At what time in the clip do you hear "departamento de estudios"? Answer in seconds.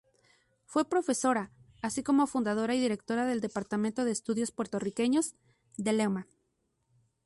3.39-4.49